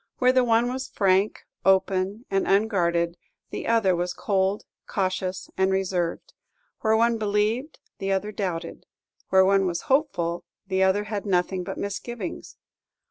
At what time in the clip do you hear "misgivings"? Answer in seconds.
11.77-12.57